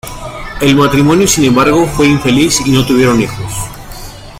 [0.61, 3.53] El matrimonio, sin embargo, fue infeliz y no tuvieron hijos.